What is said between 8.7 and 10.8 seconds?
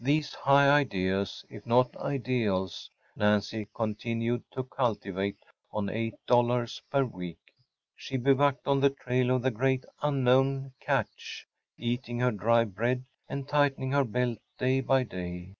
the trail of the great unknown